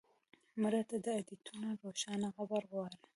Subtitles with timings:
[0.61, 3.01] مړه ته د آیتونو روښانه قبر غواړو